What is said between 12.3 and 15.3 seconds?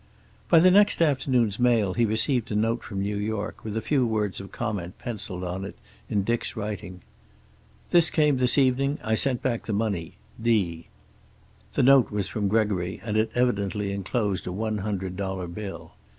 Gregory and had evidently enclosed a one hundred